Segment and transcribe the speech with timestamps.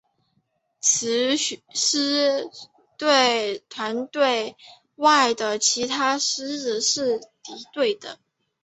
[0.79, 2.49] 雌狮
[2.97, 4.55] 对团体
[4.95, 8.17] 外的其他狮子是敌对的。